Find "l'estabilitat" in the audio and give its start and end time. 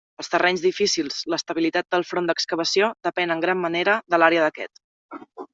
1.33-1.87